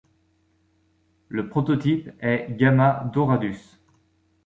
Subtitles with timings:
[1.29, 3.77] Le prototype est Gamma Doradus.